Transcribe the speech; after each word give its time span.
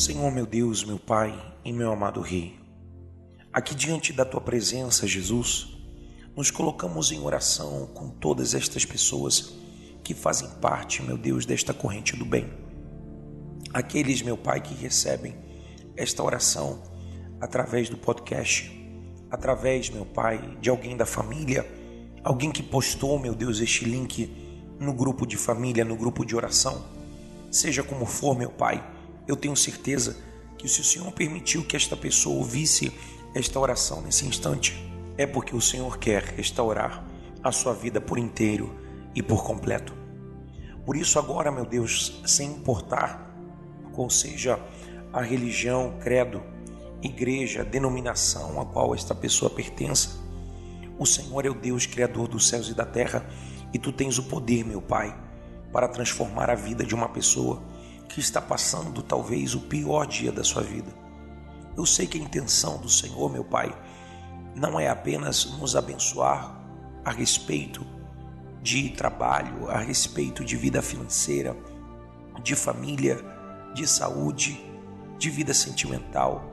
Senhor 0.00 0.32
meu 0.32 0.46
Deus, 0.46 0.82
meu 0.82 0.98
Pai 0.98 1.38
e 1.62 1.70
meu 1.74 1.92
amado 1.92 2.22
Rei, 2.22 2.58
aqui 3.52 3.74
diante 3.74 4.14
da 4.14 4.24
tua 4.24 4.40
presença, 4.40 5.06
Jesus, 5.06 5.76
nos 6.34 6.50
colocamos 6.50 7.12
em 7.12 7.20
oração 7.20 7.86
com 7.92 8.08
todas 8.08 8.54
estas 8.54 8.86
pessoas 8.86 9.52
que 10.02 10.14
fazem 10.14 10.48
parte, 10.52 11.02
meu 11.02 11.18
Deus, 11.18 11.44
desta 11.44 11.74
corrente 11.74 12.16
do 12.16 12.24
bem. 12.24 12.48
Aqueles, 13.74 14.22
meu 14.22 14.38
Pai, 14.38 14.62
que 14.62 14.72
recebem 14.72 15.34
esta 15.94 16.22
oração 16.22 16.82
através 17.38 17.90
do 17.90 17.98
podcast, 17.98 18.72
através, 19.30 19.90
meu 19.90 20.06
Pai, 20.06 20.56
de 20.62 20.70
alguém 20.70 20.96
da 20.96 21.04
família, 21.04 21.70
alguém 22.24 22.50
que 22.50 22.62
postou, 22.62 23.18
meu 23.18 23.34
Deus, 23.34 23.60
este 23.60 23.84
link 23.84 24.34
no 24.80 24.94
grupo 24.94 25.26
de 25.26 25.36
família, 25.36 25.84
no 25.84 25.94
grupo 25.94 26.24
de 26.24 26.34
oração. 26.34 26.86
Seja 27.50 27.82
como 27.82 28.06
for, 28.06 28.34
meu 28.34 28.48
Pai, 28.48 28.82
eu 29.30 29.36
tenho 29.36 29.56
certeza 29.56 30.16
que 30.58 30.68
se 30.68 30.80
o 30.80 30.84
Senhor 30.84 31.10
permitiu 31.12 31.64
que 31.64 31.76
esta 31.76 31.96
pessoa 31.96 32.36
ouvisse 32.36 32.92
esta 33.34 33.60
oração 33.60 34.02
nesse 34.02 34.26
instante, 34.26 34.76
é 35.16 35.26
porque 35.26 35.54
o 35.54 35.60
Senhor 35.60 35.98
quer 35.98 36.22
restaurar 36.22 37.06
a 37.42 37.52
sua 37.52 37.72
vida 37.72 38.00
por 38.00 38.18
inteiro 38.18 38.74
e 39.14 39.22
por 39.22 39.44
completo. 39.44 39.94
Por 40.84 40.96
isso, 40.96 41.18
agora, 41.18 41.52
meu 41.52 41.64
Deus, 41.64 42.20
sem 42.26 42.50
importar 42.50 43.32
qual 43.92 44.10
seja 44.10 44.58
a 45.12 45.22
religião, 45.22 45.96
credo, 46.00 46.42
igreja, 47.02 47.64
denominação 47.64 48.60
a 48.60 48.66
qual 48.66 48.94
esta 48.94 49.14
pessoa 49.14 49.50
pertença, 49.50 50.20
o 50.98 51.06
Senhor 51.06 51.46
é 51.46 51.48
o 51.48 51.54
Deus 51.54 51.86
Criador 51.86 52.28
dos 52.28 52.48
céus 52.48 52.68
e 52.68 52.74
da 52.74 52.84
terra 52.84 53.24
e 53.72 53.78
tu 53.78 53.92
tens 53.92 54.18
o 54.18 54.24
poder, 54.24 54.64
meu 54.64 54.82
Pai, 54.82 55.16
para 55.72 55.88
transformar 55.88 56.50
a 56.50 56.54
vida 56.54 56.84
de 56.84 56.94
uma 56.94 57.08
pessoa 57.08 57.62
que 58.10 58.20
está 58.20 58.40
passando 58.40 59.02
talvez 59.02 59.54
o 59.54 59.60
pior 59.60 60.06
dia 60.06 60.32
da 60.32 60.42
sua 60.42 60.62
vida. 60.62 60.92
Eu 61.76 61.86
sei 61.86 62.06
que 62.06 62.18
a 62.18 62.20
intenção 62.20 62.78
do 62.78 62.88
Senhor, 62.88 63.30
meu 63.30 63.44
Pai, 63.44 63.72
não 64.54 64.78
é 64.78 64.88
apenas 64.88 65.44
nos 65.58 65.76
abençoar 65.76 66.60
a 67.04 67.12
respeito 67.12 67.86
de 68.60 68.90
trabalho, 68.90 69.70
a 69.70 69.78
respeito 69.78 70.44
de 70.44 70.56
vida 70.56 70.82
financeira, 70.82 71.56
de 72.42 72.56
família, 72.56 73.24
de 73.74 73.86
saúde, 73.86 74.60
de 75.16 75.30
vida 75.30 75.54
sentimental, 75.54 76.50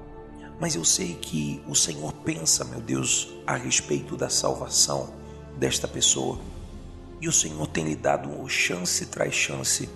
mas 0.59 0.75
eu 0.75 0.85
sei 0.85 1.15
que 1.15 1.61
o 1.67 1.75
Senhor 1.75 2.13
pensa, 2.13 2.63
meu 2.65 2.79
Deus, 2.79 3.29
a 3.45 3.55
respeito 3.55 4.15
da 4.15 4.29
salvação 4.29 5.13
desta 5.57 5.87
pessoa. 5.87 6.39
E 7.19 7.27
o 7.27 7.31
Senhor 7.31 7.67
tem 7.67 7.85
lhe 7.85 7.95
dado 7.95 8.47
chance 8.47 9.05
traz 9.07 9.33
chance 9.33 9.89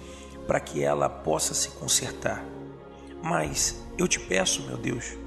para 0.47 0.59
que 0.59 0.83
ela 0.83 1.09
possa 1.09 1.53
se 1.53 1.69
consertar. 1.69 2.43
Mas 3.21 3.81
eu 3.97 4.07
te 4.07 4.19
peço, 4.19 4.63
meu 4.63 4.77
Deus, 4.77 5.17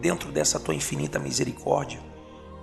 dentro 0.00 0.32
dessa 0.32 0.58
tua 0.58 0.74
infinita 0.74 1.18
misericórdia, 1.18 2.00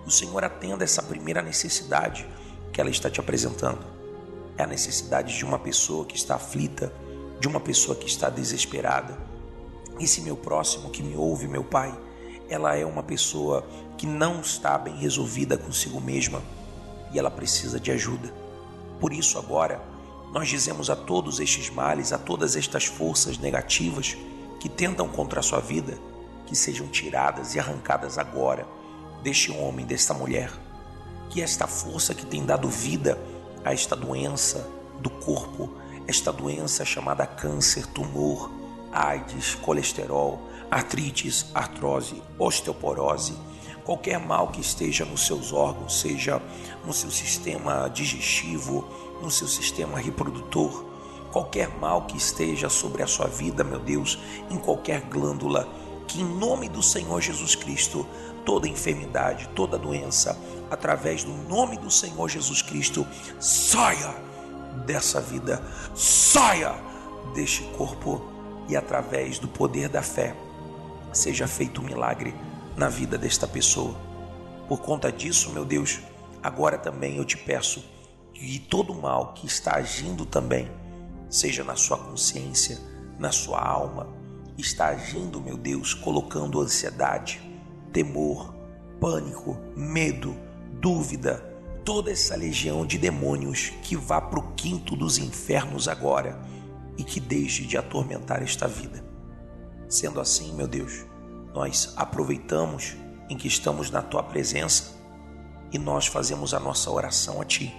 o 0.06 0.12
Senhor 0.12 0.44
atenda 0.44 0.84
essa 0.84 1.04
primeira 1.04 1.42
necessidade 1.42 2.28
que 2.74 2.82
ela 2.82 2.90
está 2.90 3.10
te 3.10 3.20
apresentando. 3.20 3.86
É 4.58 4.64
a 4.64 4.68
necessidade 4.68 5.38
de 5.38 5.46
uma 5.46 5.60
pessoa 5.60 6.06
que 6.06 6.16
está 6.16 6.36
aflita, 6.36 6.92
de 7.40 7.48
uma 7.48 7.60
pessoa 7.60 7.96
que 7.96 8.08
está 8.08 8.30
desesperada. 8.30 9.18
Esse 10.00 10.22
meu 10.22 10.36
próximo 10.36 10.90
que 10.90 11.04
me 11.04 11.16
ouve, 11.16 11.48
meu 11.48 11.64
Pai, 11.64 11.96
ela 12.50 12.76
é 12.76 12.86
uma 12.86 13.04
pessoa 13.04 13.66
que 13.98 14.06
não 14.06 14.42
está 14.42 14.78
bem 14.78 14.96
resolvida 14.96 15.58
consigo 15.58 16.02
mesma 16.02 16.42
e 17.14 17.20
ela 17.20 17.32
precisa 17.32 17.80
de 17.80 17.92
ajuda. 17.92 18.34
Por 19.00 19.14
isso, 19.14 19.38
agora, 19.38 19.82
nós 20.32 20.48
dizemos 20.48 20.90
a 20.90 20.96
todos 20.96 21.40
estes 21.40 21.70
males, 21.70 22.14
a 22.14 22.18
todas 22.18 22.56
estas 22.56 22.86
forças 22.86 23.38
negativas 23.38 24.16
que 24.60 24.70
tentam 24.70 25.08
contra 25.08 25.42
a 25.42 25.44
sua 25.44 25.60
vida, 25.60 25.98
que 26.46 26.56
sejam 26.56 26.88
tiradas 26.88 27.54
e 27.56 27.60
arrancadas 27.60 28.18
agora 28.18 28.66
deste 29.22 29.52
homem, 29.52 29.86
desta 29.86 30.14
mulher. 30.14 30.52
Que 31.30 31.42
esta 31.42 31.68
força 31.68 32.14
que 32.14 32.26
tem 32.26 32.46
dado 32.46 32.70
vida 32.70 33.18
a 33.64 33.74
esta 33.74 33.96
doença 33.96 34.68
do 35.00 35.10
corpo, 35.10 35.70
esta 36.08 36.32
doença 36.32 36.86
chamada 36.86 37.26
câncer, 37.26 37.86
tumor, 37.88 38.52
AIDS, 38.92 39.56
colesterol, 39.56 40.42
artrites, 40.70 41.46
artrose, 41.54 42.22
osteoporose, 42.40 43.34
qualquer 43.84 44.20
mal 44.20 44.48
que 44.50 44.62
esteja 44.62 45.04
nos 45.06 45.26
seus 45.26 45.52
órgãos, 45.52 46.00
seja 46.00 46.42
no 46.86 46.94
seu 46.94 47.12
sistema 47.12 47.90
digestivo, 47.90 49.11
no 49.22 49.32
seu 49.32 49.48
sistema 49.48 50.00
reprodutor, 50.00 50.86
qualquer 51.32 51.70
mal 51.80 52.04
que 52.04 52.18
esteja 52.18 52.70
sobre 52.70 53.04
a 53.04 53.08
sua 53.08 53.28
vida, 53.28 53.64
meu 53.64 53.80
Deus, 53.80 54.20
em 54.50 54.58
qualquer 54.58 55.02
glândula, 55.02 55.68
que 56.08 56.22
em 56.22 56.26
nome 56.26 56.68
do 56.68 56.84
Senhor 56.84 57.22
Jesus 57.22 57.56
Cristo, 57.56 58.06
toda 58.46 58.68
enfermidade, 58.68 59.50
toda 59.56 59.78
doença, 59.78 60.38
através 60.70 61.24
do 61.24 61.32
nome 61.32 61.78
do 61.78 61.90
Senhor 61.90 62.28
Jesus 62.28 62.62
Cristo, 62.62 63.08
saia 63.40 64.14
dessa 64.86 65.22
vida, 65.22 65.64
saia 65.96 66.76
deste 67.34 67.64
corpo 67.78 68.22
e 68.68 68.76
através 68.76 69.40
do 69.40 69.48
poder 69.48 69.88
da 69.88 70.02
fé 70.02 70.36
seja 71.14 71.48
feito 71.48 71.82
um 71.82 71.84
milagre 71.84 72.34
na 72.76 72.90
vida 72.90 73.18
desta 73.18 73.48
pessoa. 73.48 73.96
Por 74.68 74.82
conta 74.82 75.12
disso, 75.12 75.52
meu 75.52 75.66
Deus, 75.66 76.00
agora 76.42 76.78
também 76.78 77.18
eu 77.18 77.26
te 77.26 77.38
peço 77.38 77.84
que 78.48 78.60
todo 78.60 78.96
mal 78.96 79.34
que 79.34 79.46
está 79.46 79.76
agindo 79.76 80.26
também, 80.26 80.70
seja 81.30 81.64
na 81.64 81.76
sua 81.76 81.98
consciência, 81.98 82.80
na 83.20 83.32
sua 83.32 83.62
alma, 83.62 84.08
está 84.58 84.88
agindo, 84.88 85.40
meu 85.40 85.56
Deus, 85.56 85.94
colocando 85.94 86.60
ansiedade, 86.60 87.40
temor, 87.94 88.54
pânico, 89.00 89.58
medo, 89.76 90.36
dúvida, 90.80 91.38
toda 91.86 92.12
essa 92.12 92.36
legião 92.36 92.86
de 92.86 92.98
demônios 92.98 93.72
que 93.84 93.96
vá 93.96 94.20
para 94.20 94.40
o 94.40 94.54
quinto 94.54 94.96
dos 94.96 95.18
infernos 95.18 95.88
agora 95.88 96.40
e 96.98 97.04
que 97.04 97.20
deixe 97.20 97.66
de 97.66 97.78
atormentar 97.78 98.42
esta 98.42 98.68
vida. 98.68 99.04
Sendo 99.88 100.20
assim, 100.20 100.54
meu 100.54 100.68
Deus, 100.68 101.06
nós 101.54 101.94
aproveitamos 101.96 102.96
em 103.30 103.38
que 103.38 103.48
estamos 103.48 103.92
na 103.92 104.02
tua 104.02 104.24
presença 104.24 104.96
e 105.72 105.78
nós 105.78 106.08
fazemos 106.08 106.54
a 106.54 106.60
nossa 106.60 106.90
oração 106.90 107.42
a 107.42 107.46
ti, 107.46 107.74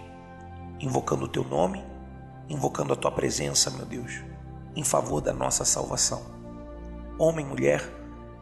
invocando 0.82 1.24
o 1.24 1.28
teu 1.28 1.44
nome, 1.44 1.82
invocando 2.48 2.92
a 2.92 2.96
tua 2.96 3.12
presença, 3.12 3.70
meu 3.70 3.86
Deus, 3.86 4.20
em 4.74 4.82
favor 4.82 5.20
da 5.20 5.32
nossa 5.32 5.64
salvação. 5.64 6.20
Homem, 7.18 7.46
mulher, 7.46 7.82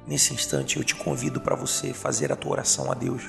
nesse 0.06 0.32
instante 0.32 0.78
eu 0.78 0.84
te 0.84 0.96
convido 0.96 1.40
para 1.40 1.54
você 1.54 1.92
fazer 1.92 2.32
a 2.32 2.36
tua 2.36 2.52
oração 2.52 2.90
a 2.90 2.94
Deus, 2.94 3.22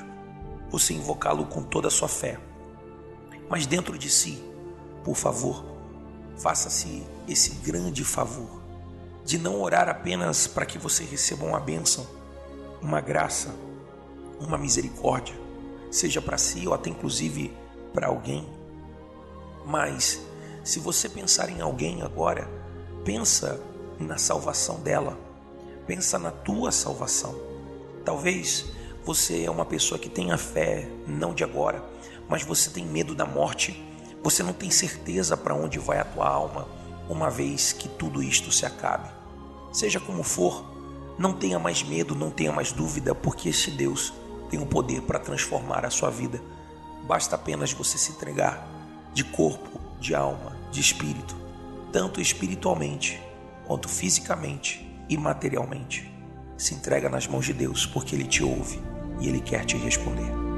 você 0.70 0.94
invocá-lo 0.94 1.46
com 1.46 1.62
toda 1.62 1.90
a 1.90 1.92
sua 1.92 2.08
fé. 2.08 2.40
Mas 3.50 3.68
dentro 3.68 3.98
de 3.98 4.10
si, 4.10 4.42
por 5.04 5.16
favor, 5.16 5.66
faça-se 6.38 7.06
esse 7.28 7.56
grande 7.56 8.06
favor 8.06 8.62
de 9.26 9.38
não 9.38 9.62
orar 9.62 9.90
apenas 9.90 10.48
para 10.48 10.66
que 10.66 10.78
você 10.78 11.04
receba 11.04 11.46
uma 11.46 11.60
bênção, 11.60 12.08
uma 12.82 13.02
graça, 13.02 13.54
uma 14.40 14.58
misericórdia, 14.58 15.36
seja 15.92 16.22
para 16.22 16.38
si 16.38 16.66
ou 16.66 16.74
até 16.74 16.90
inclusive 16.90 17.54
para 17.94 18.08
alguém. 18.08 18.61
Mas 19.66 20.22
se 20.64 20.80
você 20.80 21.10
pensar 21.10 21.50
em 21.50 21.62
alguém 21.62 22.02
agora, 22.02 22.50
pensa 23.04 23.60
na 24.00 24.18
salvação 24.18 24.80
dela, 24.80 25.18
pensa 25.88 26.20
na 26.20 26.32
tua 26.32 26.72
salvação. 26.72 27.36
Talvez 28.06 28.66
você 29.04 29.44
é 29.44 29.52
uma 29.52 29.66
pessoa 29.66 30.00
que 30.00 30.10
tenha 30.10 30.38
fé, 30.38 30.88
não 31.08 31.34
de 31.34 31.44
agora, 31.44 31.84
mas 32.30 32.44
você 32.44 32.70
tem 32.70 32.86
medo 32.86 33.16
da 33.16 33.26
morte, 33.26 33.84
você 34.24 34.44
não 34.44 34.54
tem 34.54 34.70
certeza 34.70 35.36
para 35.36 35.56
onde 35.56 35.80
vai 35.80 36.00
a 36.00 36.06
tua 36.06 36.28
alma 36.28 36.68
uma 37.10 37.30
vez 37.30 37.74
que 37.74 37.90
tudo 37.90 38.22
isto 38.22 38.52
se 38.52 38.66
acabe. 38.66 39.10
Seja 39.74 40.00
como 40.00 40.24
for, 40.24 40.64
não 41.18 41.34
tenha 41.34 41.58
mais 41.58 41.84
medo, 41.84 42.16
não 42.16 42.30
tenha 42.30 42.52
mais 42.52 42.72
dúvida, 42.72 43.16
porque 43.16 43.50
este 43.50 43.72
Deus 43.72 44.14
tem 44.50 44.62
o 44.62 44.66
poder 44.66 45.02
para 45.02 45.20
transformar 45.20 45.85
a 45.85 45.90
sua 45.90 46.09
vida. 46.09 46.41
Basta 47.03 47.35
apenas 47.35 47.74
você 47.74 47.97
se 47.97 48.12
entregar 48.12 48.81
de 49.13 49.23
corpo, 49.23 49.79
de 49.99 50.16
alma, 50.16 50.55
de 50.72 50.79
espírito, 50.79 51.35
tanto 51.91 52.22
espiritualmente 52.22 53.22
quanto 53.66 53.87
fisicamente 53.90 54.85
e 55.09 55.17
materialmente. 55.17 56.11
Se 56.58 56.73
entrega 56.73 57.09
nas 57.09 57.28
mãos 57.28 57.46
de 57.46 57.53
Deus, 57.53 57.85
porque 57.85 58.16
Ele 58.16 58.25
te 58.25 58.43
ouve 58.43 58.79
e 59.19 59.28
Ele 59.28 59.41
quer 59.41 59.66
te 59.66 59.78
responder. 59.78 60.51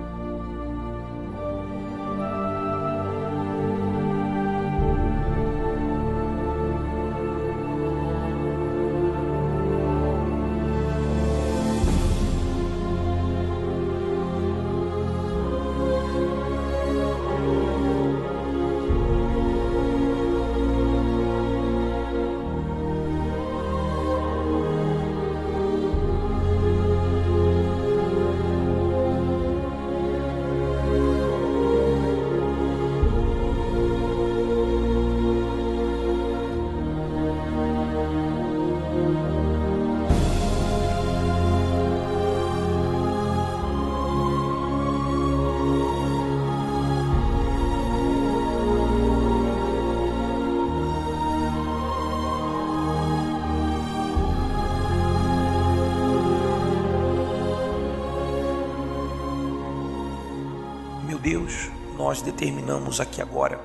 Deus, 61.24 61.70
nós 61.96 62.22
determinamos 62.22 63.00
aqui 63.00 63.22
agora 63.22 63.58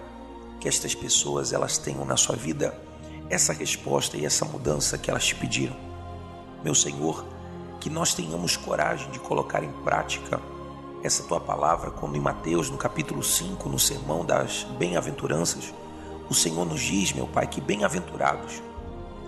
que 0.60 0.68
estas 0.68 0.94
pessoas 0.94 1.52
elas 1.52 1.76
tenham 1.76 2.04
na 2.04 2.16
sua 2.16 2.36
vida 2.36 2.72
essa 3.28 3.52
resposta 3.52 4.16
e 4.16 4.24
essa 4.24 4.44
mudança 4.44 4.96
que 4.96 5.10
elas 5.10 5.26
te 5.26 5.34
pediram. 5.34 5.74
Meu 6.62 6.72
Senhor, 6.72 7.26
que 7.80 7.90
nós 7.90 8.14
tenhamos 8.14 8.56
coragem 8.56 9.10
de 9.10 9.18
colocar 9.18 9.64
em 9.64 9.72
prática 9.82 10.40
essa 11.02 11.24
tua 11.24 11.40
palavra, 11.40 11.90
quando 11.90 12.14
em 12.14 12.20
Mateus, 12.20 12.70
no 12.70 12.78
capítulo 12.78 13.24
5, 13.24 13.68
no 13.68 13.78
sermão 13.78 14.24
das 14.24 14.62
bem-aventuranças, 14.78 15.74
o 16.30 16.34
Senhor 16.34 16.64
nos 16.64 16.80
diz, 16.80 17.12
meu 17.12 17.26
Pai, 17.26 17.48
que 17.48 17.60
bem-aventurados 17.60 18.62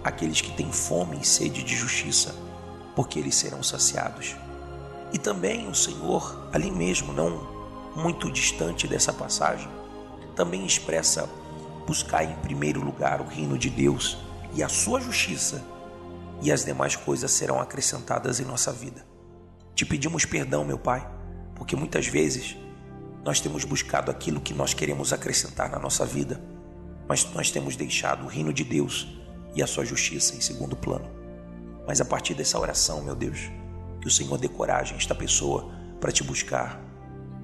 aqueles 0.04 0.40
que 0.40 0.52
têm 0.52 0.70
fome 0.70 1.18
e 1.20 1.26
sede 1.26 1.64
de 1.64 1.74
justiça, 1.74 2.32
porque 2.94 3.18
eles 3.18 3.34
serão 3.34 3.60
saciados. 3.60 4.36
E 5.12 5.18
também 5.18 5.66
o 5.66 5.74
Senhor, 5.74 6.48
ali 6.52 6.70
mesmo, 6.70 7.12
não 7.12 7.59
muito 7.94 8.30
distante 8.30 8.86
dessa 8.86 9.12
passagem, 9.12 9.68
também 10.34 10.64
expressa 10.64 11.28
buscar 11.86 12.24
em 12.24 12.34
primeiro 12.36 12.80
lugar 12.82 13.20
o 13.20 13.26
reino 13.26 13.58
de 13.58 13.68
Deus 13.68 14.16
e 14.54 14.62
a 14.62 14.68
sua 14.68 15.00
justiça, 15.00 15.62
e 16.42 16.50
as 16.50 16.64
demais 16.64 16.96
coisas 16.96 17.30
serão 17.30 17.60
acrescentadas 17.60 18.40
em 18.40 18.44
nossa 18.44 18.72
vida. 18.72 19.04
Te 19.74 19.84
pedimos 19.84 20.24
perdão, 20.24 20.64
meu 20.64 20.78
Pai, 20.78 21.06
porque 21.54 21.76
muitas 21.76 22.06
vezes 22.06 22.56
nós 23.24 23.40
temos 23.40 23.64
buscado 23.64 24.10
aquilo 24.10 24.40
que 24.40 24.54
nós 24.54 24.72
queremos 24.72 25.12
acrescentar 25.12 25.70
na 25.70 25.78
nossa 25.78 26.06
vida, 26.06 26.40
mas 27.06 27.24
nós 27.34 27.50
temos 27.50 27.76
deixado 27.76 28.24
o 28.24 28.28
reino 28.28 28.52
de 28.52 28.64
Deus 28.64 29.08
e 29.54 29.62
a 29.62 29.66
sua 29.66 29.84
justiça 29.84 30.34
em 30.34 30.40
segundo 30.40 30.76
plano. 30.76 31.10
Mas 31.86 32.00
a 32.00 32.04
partir 32.04 32.34
dessa 32.34 32.58
oração, 32.58 33.02
meu 33.02 33.14
Deus, 33.14 33.50
que 34.00 34.06
o 34.08 34.10
Senhor 34.10 34.38
dê 34.38 34.48
coragem 34.48 34.94
a 34.94 34.96
esta 34.96 35.14
pessoa 35.14 35.70
para 36.00 36.12
te 36.12 36.24
buscar, 36.24 36.80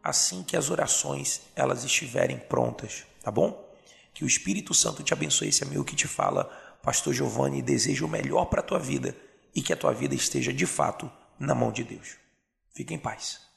assim 0.03 0.43
que 0.43 0.57
as 0.57 0.69
orações 0.69 1.41
elas 1.55 1.85
estiverem 1.85 2.37
prontas, 2.37 3.05
tá 3.23 3.31
bom? 3.31 3.63
Que 4.13 4.25
o 4.25 4.27
Espírito 4.27 4.73
Santo 4.73 5.01
te 5.01 5.13
abençoe, 5.13 5.47
esse 5.47 5.63
amigo 5.63 5.85
que 5.85 5.95
te 5.95 6.07
fala, 6.07 6.45
Pastor 6.83 7.13
Giovanni, 7.13 7.61
deseja 7.61 8.05
o 8.05 8.09
melhor 8.09 8.45
para 8.45 8.59
a 8.59 8.63
tua 8.63 8.79
vida 8.79 9.15
e 9.55 9.61
que 9.61 9.71
a 9.71 9.77
tua 9.77 9.93
vida 9.93 10.13
esteja 10.13 10.51
de 10.51 10.65
fato 10.65 11.09
na 11.39 11.55
mão 11.55 11.71
de 11.71 11.83
Deus. 11.83 12.17
Fique 12.73 12.93
em 12.93 12.99
paz. 12.99 13.52